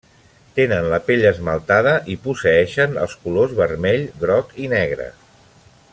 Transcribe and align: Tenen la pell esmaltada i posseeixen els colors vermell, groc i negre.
Tenen 0.59 0.87
la 0.93 0.99
pell 1.09 1.25
esmaltada 1.31 1.93
i 2.15 2.17
posseeixen 2.25 2.97
els 3.05 3.15
colors 3.27 3.55
vermell, 3.63 4.03
groc 4.25 4.61
i 4.65 4.73
negre. 4.77 5.11